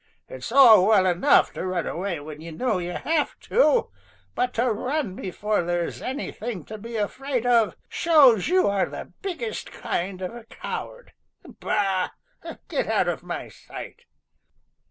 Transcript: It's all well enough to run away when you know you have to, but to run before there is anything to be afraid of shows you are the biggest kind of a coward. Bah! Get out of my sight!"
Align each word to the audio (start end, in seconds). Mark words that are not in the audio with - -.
It's 0.27 0.51
all 0.51 0.87
well 0.87 1.05
enough 1.05 1.53
to 1.53 1.63
run 1.63 1.85
away 1.85 2.19
when 2.19 2.41
you 2.41 2.51
know 2.51 2.79
you 2.79 2.93
have 2.93 3.39
to, 3.41 3.91
but 4.33 4.51
to 4.55 4.71
run 4.73 5.15
before 5.15 5.61
there 5.61 5.83
is 5.85 6.01
anything 6.01 6.65
to 6.65 6.79
be 6.79 6.95
afraid 6.95 7.45
of 7.45 7.75
shows 7.87 8.47
you 8.47 8.67
are 8.67 8.87
the 8.87 9.11
biggest 9.21 9.71
kind 9.71 10.23
of 10.23 10.33
a 10.33 10.45
coward. 10.45 11.13
Bah! 11.45 12.09
Get 12.67 12.87
out 12.87 13.09
of 13.09 13.21
my 13.21 13.49
sight!" 13.49 14.05